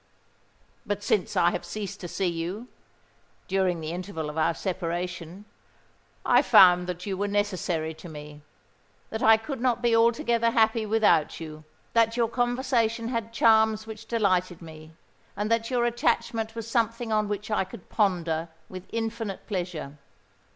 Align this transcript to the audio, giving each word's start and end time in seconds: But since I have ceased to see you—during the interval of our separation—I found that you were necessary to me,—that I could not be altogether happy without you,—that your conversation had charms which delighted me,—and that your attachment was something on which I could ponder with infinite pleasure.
But 0.83 1.03
since 1.03 1.37
I 1.37 1.51
have 1.51 1.63
ceased 1.63 1.99
to 1.99 2.07
see 2.07 2.25
you—during 2.25 3.81
the 3.81 3.91
interval 3.91 4.31
of 4.31 4.37
our 4.39 4.55
separation—I 4.55 6.41
found 6.41 6.87
that 6.87 7.05
you 7.05 7.15
were 7.15 7.27
necessary 7.27 7.93
to 7.93 8.09
me,—that 8.09 9.21
I 9.21 9.37
could 9.37 9.61
not 9.61 9.83
be 9.83 9.95
altogether 9.95 10.49
happy 10.49 10.87
without 10.87 11.39
you,—that 11.39 12.17
your 12.17 12.29
conversation 12.29 13.09
had 13.09 13.31
charms 13.31 13.85
which 13.85 14.07
delighted 14.07 14.59
me,—and 14.59 15.51
that 15.51 15.69
your 15.69 15.85
attachment 15.85 16.55
was 16.55 16.67
something 16.67 17.11
on 17.11 17.27
which 17.29 17.51
I 17.51 17.63
could 17.63 17.87
ponder 17.87 18.49
with 18.69 18.89
infinite 18.91 19.45
pleasure. 19.45 19.99